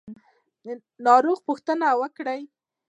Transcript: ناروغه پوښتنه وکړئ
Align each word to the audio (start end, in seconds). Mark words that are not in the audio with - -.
ناروغه 1.05 1.41
پوښتنه 1.47 1.85
وکړئ 2.01 2.41